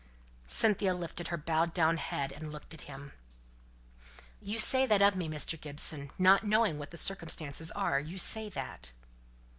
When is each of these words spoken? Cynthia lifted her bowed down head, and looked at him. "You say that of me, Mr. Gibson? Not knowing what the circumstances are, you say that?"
Cynthia 0.47 0.95
lifted 0.95 1.27
her 1.27 1.37
bowed 1.37 1.75
down 1.75 1.97
head, 1.97 2.31
and 2.31 2.51
looked 2.51 2.73
at 2.73 2.89
him. 2.89 3.11
"You 4.41 4.57
say 4.57 4.87
that 4.87 5.03
of 5.03 5.15
me, 5.15 5.29
Mr. 5.29 5.61
Gibson? 5.61 6.09
Not 6.17 6.43
knowing 6.43 6.79
what 6.79 6.89
the 6.89 6.97
circumstances 6.97 7.69
are, 7.73 7.99
you 7.99 8.17
say 8.17 8.49
that?" 8.49 8.93